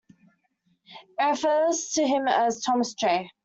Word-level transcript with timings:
It 1.19 1.23
refers 1.23 1.91
to 1.93 2.07
him 2.07 2.27
as 2.27 2.63
Thomas 2.63 2.95
J. 2.95 3.29